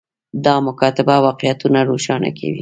[0.45, 2.59] دا مکاتبه واقعیتونه روښانه کوي.